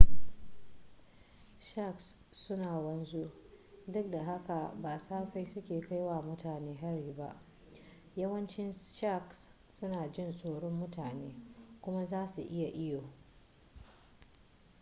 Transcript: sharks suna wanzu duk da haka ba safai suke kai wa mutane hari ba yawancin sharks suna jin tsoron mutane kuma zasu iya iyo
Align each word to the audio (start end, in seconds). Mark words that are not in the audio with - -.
sharks 1.71 2.05
suna 2.31 2.79
wanzu 2.79 3.31
duk 3.87 4.11
da 4.11 4.23
haka 4.23 4.73
ba 4.81 4.99
safai 5.09 5.45
suke 5.53 5.81
kai 5.81 5.99
wa 6.01 6.21
mutane 6.21 6.73
hari 6.75 7.13
ba 7.17 7.35
yawancin 8.15 8.75
sharks 8.99 9.49
suna 9.79 10.07
jin 10.11 10.33
tsoron 10.33 10.73
mutane 10.73 11.35
kuma 11.81 12.05
zasu 12.05 12.41
iya 12.41 12.69
iyo 12.73 13.03